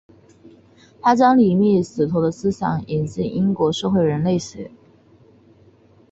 [0.99, 4.71] 他将李维史陀的思想引进英国社会人类学。